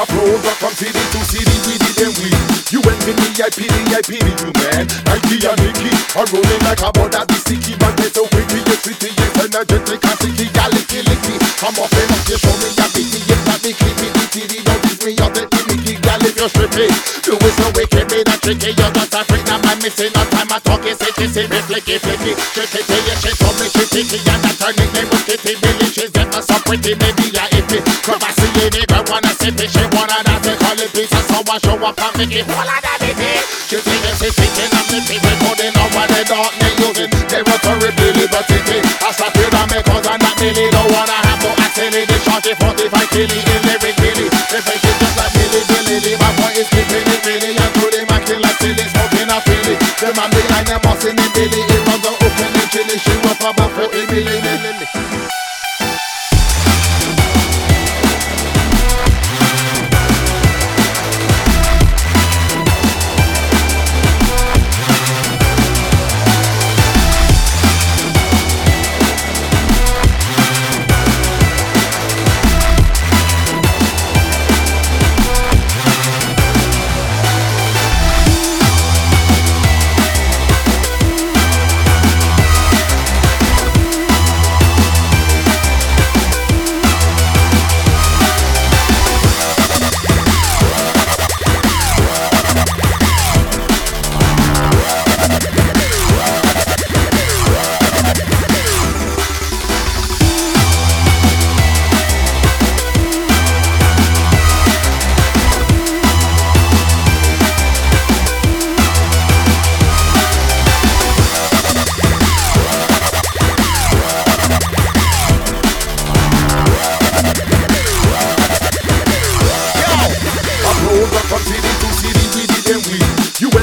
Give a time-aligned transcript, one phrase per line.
[0.00, 2.32] I roll up from city to city, we did them we.
[2.72, 4.88] You and me, I pity, I pity you, man.
[5.04, 8.64] Nike and Nikki are rolling like a ball that is sticky, but they're so quickly,
[8.64, 11.36] yes, pretty, yes, energetic, I see the galaxy, licky.
[11.60, 14.24] I'm off and off, you show me, your be the yes, I be clicky, the
[14.32, 16.88] titty, don't give me all the gimmicky, gal, if you're strippy.
[17.20, 20.48] Do it so wicked, me that tricky, you're not afraid, I'm not missing no time,
[20.48, 22.32] I talk, it's it, say it, say flicky, flicky.
[22.56, 25.60] Shit, it, yeah, shit, so me, shit, ticky, and I turn it, name was Kitty
[25.60, 27.29] Billy, she's ever so pretty, maybe
[28.60, 31.96] a nigga wanna sip it, she wanna dance it, call it pizza, I show up
[31.96, 33.32] and make it whole of that bitty.
[33.64, 37.10] She think it's speaking of the people, putting on what they don't need using.
[37.32, 38.84] They want were terribly liberty.
[39.00, 41.50] I stop it on me cause I'm not really don't wanna have no.
[41.80, 44.28] They shot it 45 killy in every killy.
[44.28, 46.12] They think it's just like Billy Billy.
[46.20, 49.74] My boy is keeping it really and truly my kill like silly, smoking a filly.
[50.04, 51.60] The man behind them bossing in Billy.
[51.64, 53.00] It runs the open and.
[53.00, 54.99] She was about 40 million.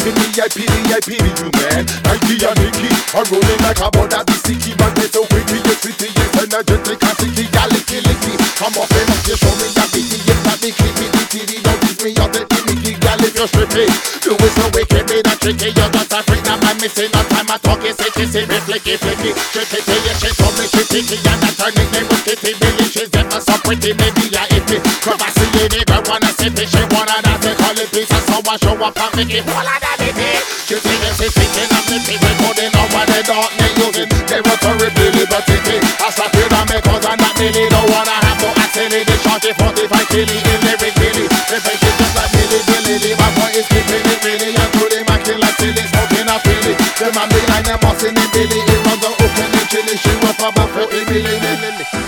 [0.00, 1.84] Envy me, I pity, I pity you, man.
[2.08, 5.60] Nike and Nicky are rolling like a board at the sticky, but they so pretty,
[5.60, 8.32] it's pretty, it's energetic, and sticky, gal, licky, licky.
[8.56, 11.80] Come up and up, you show me bitty, it's not the clippy, the titty, don't
[11.84, 13.92] diss me, you're the gimmicky, gal, if you're stripping.
[14.24, 17.20] You is so wicked, me that tricky, you're just a freak, now I'm missing no
[17.28, 19.36] time, I talk, it's it, it's it, flicky, flicky.
[19.52, 23.12] Till you shit, so me, she ticky, and that her nickname was Kitty Billy, she's
[23.12, 24.80] ever so pretty, maybe I if it.
[25.04, 26.79] Cause I see it, wanna dance it,
[27.90, 30.30] it pizza, so I show up and make it whole of that bitty.
[30.66, 34.10] She think it's speaking of the people, putting on what they don't need using.
[34.30, 35.76] They were terribly liberty.
[35.98, 39.06] I slap it on me cause I'm not really don't wanna have no accident.
[39.06, 41.26] They shot it 45 killy in every killy.
[41.50, 43.10] They think it's just like Billy Billy.
[43.18, 46.72] My boy is keeping it really and truly my kill like silly, smoking a filly.
[46.78, 48.60] The man behind them bossing in Billy.
[48.60, 49.94] It runs the open and chilly.
[49.98, 51.99] She was about 40 million.